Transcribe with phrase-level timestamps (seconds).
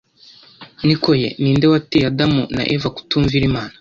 [0.85, 3.69] Niko ye ni nde wateye Adamu na Eva kutumvira Imana